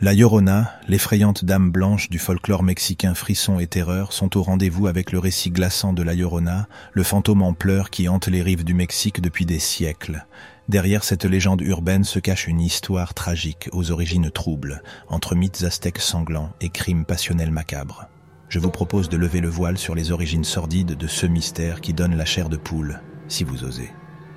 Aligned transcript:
La 0.00 0.14
Llorona, 0.14 0.72
l'effrayante 0.86 1.44
dame 1.44 1.72
blanche 1.72 2.08
du 2.08 2.20
folklore 2.20 2.62
mexicain 2.62 3.14
frisson 3.14 3.58
et 3.58 3.66
terreur, 3.66 4.12
sont 4.12 4.36
au 4.36 4.44
rendez-vous 4.44 4.86
avec 4.86 5.10
le 5.10 5.18
récit 5.18 5.50
glaçant 5.50 5.92
de 5.92 6.04
la 6.04 6.14
Llorona, 6.14 6.68
le 6.92 7.02
fantôme 7.02 7.42
en 7.42 7.52
pleurs 7.52 7.90
qui 7.90 8.08
hante 8.08 8.28
les 8.28 8.40
rives 8.40 8.62
du 8.62 8.74
Mexique 8.74 9.20
depuis 9.20 9.44
des 9.44 9.58
siècles. 9.58 10.24
Derrière 10.68 11.02
cette 11.02 11.24
légende 11.24 11.62
urbaine 11.62 12.04
se 12.04 12.20
cache 12.20 12.46
une 12.46 12.60
histoire 12.60 13.12
tragique 13.12 13.68
aux 13.72 13.90
origines 13.90 14.30
troubles, 14.30 14.84
entre 15.08 15.34
mythes 15.34 15.64
aztèques 15.64 15.98
sanglants 15.98 16.52
et 16.60 16.68
crimes 16.68 17.04
passionnels 17.04 17.50
macabres. 17.50 18.06
Je 18.48 18.60
vous 18.60 18.70
propose 18.70 19.08
de 19.08 19.16
lever 19.16 19.40
le 19.40 19.48
voile 19.48 19.78
sur 19.78 19.96
les 19.96 20.12
origines 20.12 20.44
sordides 20.44 20.96
de 20.96 21.06
ce 21.08 21.26
mystère 21.26 21.80
qui 21.80 21.92
donne 21.92 22.16
la 22.16 22.24
chair 22.24 22.48
de 22.48 22.56
poule, 22.56 23.00
si 23.26 23.42
vous 23.42 23.64
osez. 23.64 23.90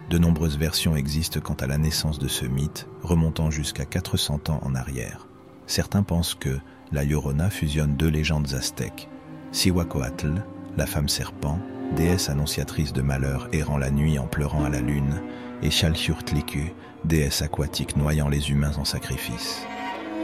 De 0.10 0.18
nombreuses 0.18 0.58
versions 0.58 0.96
existent 0.96 1.40
quant 1.40 1.54
à 1.54 1.68
la 1.68 1.78
naissance 1.78 2.18
de 2.18 2.28
ce 2.28 2.46
mythe, 2.46 2.88
remontant 3.04 3.52
jusqu'à 3.52 3.86
400 3.86 4.40
ans 4.50 4.60
en 4.64 4.74
arrière. 4.74 5.28
Certains 5.68 6.04
pensent 6.04 6.36
que 6.36 6.60
la 6.92 7.06
Llorona 7.06 7.50
fusionne 7.50 7.96
deux 7.96 8.10
légendes 8.10 8.54
aztèques. 8.54 9.10
Sihuacoatl, 9.52 10.44
la 10.78 10.86
femme 10.86 11.10
serpent, 11.10 11.60
déesse 11.96 12.30
annonciatrice 12.30 12.94
de 12.94 13.02
malheur 13.02 13.50
errant 13.54 13.78
la 13.78 13.92
nuit 13.92 14.20
en 14.20 14.28
pleurant 14.28 14.64
à 14.64 14.70
la 14.70 14.82
lune, 14.82 15.22
et 15.62 15.70
Chalchiurtliku, 15.70 16.72
déesse 17.06 17.42
aquatique 17.42 17.98
noyant 17.98 18.30
les 18.30 18.52
humains 18.52 18.78
en 18.78 18.86
sacrifice. 18.86 19.62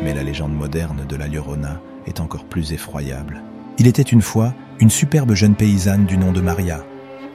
Mais 0.04 0.13
la 0.13 0.23
légende 0.23 0.54
moderne 0.54 1.05
de 1.08 1.16
la 1.16 1.27
Llorona 1.27 1.82
est 2.05 2.20
encore 2.20 2.46
plus 2.46 2.74
effroyable. 2.74 3.41
Il 3.80 3.88
était 3.88 4.02
une 4.02 4.22
fois 4.22 4.54
une 4.80 4.90
superbe 4.90 5.34
jeune 5.34 5.55
paysanne 5.55 6.05
du 6.05 6.18
nom 6.18 6.32
de 6.32 6.41
Maria. 6.41 6.84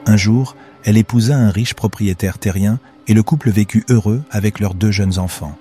Un 0.05 0.17
jour, 0.17 0.55
elle 0.83 0.97
épousa 0.97 1.37
un 1.37 1.49
riche 1.49 1.73
propriétaire 1.73 2.37
terrien 2.37 2.79
et 3.07 3.13
le 3.13 3.23
couple 3.23 3.51
vécut 3.51 3.85
heureux 3.89 4.23
avec 4.31 4.59
leurs 4.59 4.73
deux 4.73 4.91
jeunes 4.91 5.19
enfants. 5.19 5.57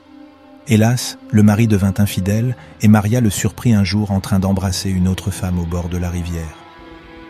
Hélas, 0.69 1.19
le 1.33 1.43
mari 1.43 1.67
devint 1.67 1.95
infidèle 1.99 2.57
et 2.83 2.89
Maria 2.89 3.21
le 3.21 3.31
surprit 3.31 3.75
un 3.75 3.83
jour 3.83 4.13
en 4.13 4.21
train 4.21 4.39
d'embrasser 4.39 4.91
une 4.91 5.09
autre 5.09 5.33
femme 5.33 5.59
au 5.59 5.67
bord 5.67 5.89
de 5.89 5.97
la 5.97 6.09
rivière. 6.09 6.57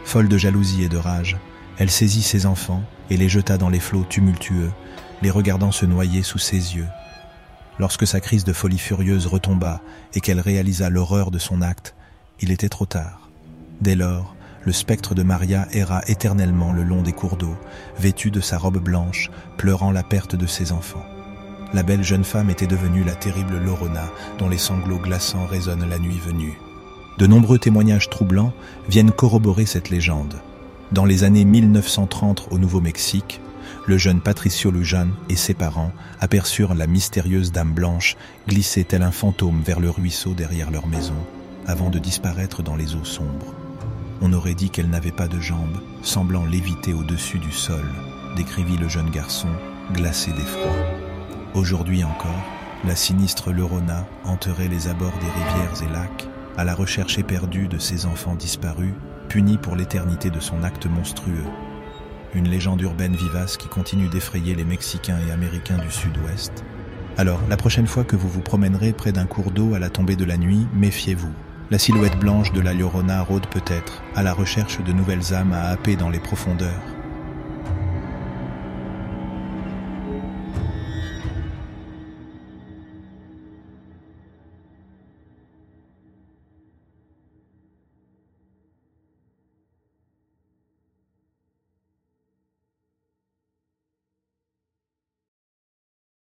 Folle 0.05 0.29
de 0.29 0.37
jalousie 0.37 0.83
et 0.83 0.91
de 0.91 0.99
rage, 0.99 1.39
elle 1.79 1.91
saisit 1.91 2.23
ses 2.23 2.45
enfants 2.45 2.83
et 3.09 3.17
les 3.17 3.31
jeta 3.31 3.57
dans 3.57 3.71
les 3.71 3.81
flots 3.81 4.05
tumultueux, 4.07 4.71
les 5.23 5.31
regardant 5.31 5.73
se 5.73 5.87
noyer 5.87 6.23
sous 6.23 6.39
ses 6.39 6.77
yeux. 6.77 6.89
Lorsque 7.79 8.07
sa 8.07 8.21
crise 8.21 8.45
de 8.45 8.53
folie 8.53 8.79
furieuse 8.79 9.27
retomba 9.27 9.81
et 10.13 10.21
qu'elle 10.21 10.41
réalisa 10.41 10.91
l'horreur 10.91 11.31
de 11.31 11.39
son 11.39 11.63
acte, 11.63 11.95
il 12.41 12.51
était 12.51 12.69
trop 12.69 12.87
tard. 12.87 13.31
Dès 13.81 13.95
lors, 13.95 14.37
le 14.63 14.73
spectre 14.73 15.15
de 15.15 15.23
Maria 15.23 15.67
erra 15.73 16.03
éternellement 16.07 16.71
le 16.71 16.83
long 16.83 17.01
des 17.01 17.15
cours 17.15 17.39
d'eau, 17.39 17.57
vêtu 17.99 18.31
de 18.31 18.41
sa 18.41 18.59
robe 18.59 18.79
blanche, 18.79 19.31
pleurant 19.57 19.91
la 19.91 20.03
perte 20.03 20.37
de 20.37 20.47
ses 20.47 20.71
enfants 20.71 21.07
la 21.75 21.83
belle 21.83 22.03
jeune 22.03 22.25
femme 22.25 22.51
était 22.51 22.67
devenue 22.67 23.05
la 23.05 23.15
terrible 23.15 23.59
Lorona, 23.59 24.11
dont 24.39 24.49
les 24.49 24.59
sanglots 24.59 24.99
glaçants 24.99 25.47
résonnent 25.47 25.89
la 25.89 25.99
nuit 25.99 26.19
venue. 26.19 26.59
De 27.19 27.27
nombreux 27.27 27.59
témoignages 27.59 28.11
troublants 28.11 28.53
viennent 28.89 29.13
corroborer 29.13 29.67
cette 29.67 29.91
légende. 29.91 30.41
Dans 30.93 31.05
les 31.05 31.25
années 31.25 31.45
1930 31.45 32.49
au 32.51 32.59
Nouveau-Mexique, 32.59 33.41
le 33.87 33.99
jeune 33.99 34.21
Patricio 34.21 34.71
Lujan 34.71 35.09
et 35.29 35.37
ses 35.37 35.55
parents 35.55 35.93
aperçurent 36.21 36.75
la 36.75 36.87
mystérieuse 36.87 37.53
dame 37.53 37.73
blanche 37.73 38.17
glisser 38.47 38.85
tel 38.85 39.03
un 39.03 39.11
fantôme 39.11 39.63
vers 39.65 39.81
le 39.81 39.91
ruisseau 39.91 40.35
derrière 40.35 40.71
leur 40.71 40.87
maison, 40.87 41.17
avant 41.67 41.91
de 41.91 41.99
disparaître 41.99 42.63
dans 42.63 42.77
les 42.77 42.95
eaux 42.95 43.05
sombres. 43.05 43.55
On 44.21 44.33
aurait 44.33 44.55
dit 44.55 44.71
qu'elle 44.71 44.89
n'avait 44.89 45.11
pas 45.11 45.29
de 45.29 45.41
jambes, 45.41 45.81
semblant 46.03 46.45
léviter 46.45 46.93
au-dessus 46.93 47.39
du 47.39 47.51
sol, 47.51 47.85
décrivit 48.37 48.77
le 48.77 48.89
jeune 48.89 49.11
garçon, 49.11 49.49
glacé 49.93 50.31
d'effroi. 50.33 50.92
Aujourd'hui 51.55 52.03
encore, 52.03 52.43
la 52.83 52.97
sinistre 52.97 53.53
Lorona 53.53 54.07
hanterait 54.25 54.69
les 54.69 54.89
abords 54.89 55.13
des 55.21 55.27
rivières 55.27 55.83
et 55.83 55.93
lacs, 55.93 56.27
à 56.57 56.65
la 56.65 56.75
recherche 56.75 57.19
éperdue 57.19 57.69
de 57.69 57.77
ses 57.77 58.07
enfants 58.07 58.35
disparus, 58.35 58.95
punis 59.29 59.59
pour 59.59 59.77
l'éternité 59.77 60.31
de 60.31 60.41
son 60.41 60.63
acte 60.63 60.87
monstrueux. 60.87 61.45
Une 62.35 62.49
légende 62.49 62.81
urbaine 62.81 63.15
vivace 63.15 63.59
qui 63.59 63.69
continue 63.69 64.09
d'effrayer 64.09 64.55
les 64.55 64.65
Mexicains 64.65 65.19
et 65.29 65.31
Américains 65.31 65.77
du 65.77 65.91
Sud-Ouest. 65.91 66.65
Alors, 67.19 67.41
la 67.51 67.59
prochaine 67.59 67.87
fois 67.87 68.05
que 68.05 68.17
vous 68.17 68.31
vous 68.31 68.41
promènerez 68.41 68.95
près 68.95 69.13
d'un 69.13 69.27
cours 69.27 69.51
d'eau 69.51 69.75
à 69.75 69.79
la 69.79 69.91
tombée 69.91 70.17
de 70.17 70.25
la 70.25 70.39
nuit, 70.39 70.67
méfiez-vous. 70.73 71.35
La 71.71 71.79
silhouette 71.79 72.19
blanche 72.19 72.53
de 72.53 72.63
la 72.63 72.73
Llorona 72.73 73.21
rôde 73.21 73.47
peut-être, 73.49 74.03
à 74.15 74.23
la 74.23 74.33
recherche 74.33 74.83
de 74.83 74.93
nouvelles 74.93 75.35
âmes 75.35 75.53
à 75.53 75.69
happer 75.69 75.97
dans 75.97 76.09
les 76.09 76.21
profondeurs. 76.21 76.83